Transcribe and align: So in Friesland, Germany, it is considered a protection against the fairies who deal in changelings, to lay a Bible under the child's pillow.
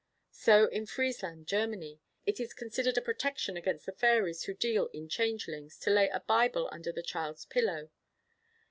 So 0.33 0.65
in 0.65 0.87
Friesland, 0.87 1.45
Germany, 1.45 1.99
it 2.25 2.39
is 2.39 2.55
considered 2.55 2.97
a 2.97 3.03
protection 3.03 3.55
against 3.55 3.85
the 3.85 3.91
fairies 3.91 4.45
who 4.45 4.55
deal 4.55 4.87
in 4.87 5.07
changelings, 5.07 5.77
to 5.77 5.91
lay 5.91 6.09
a 6.09 6.21
Bible 6.21 6.67
under 6.71 6.91
the 6.91 7.03
child's 7.03 7.45
pillow. 7.45 7.91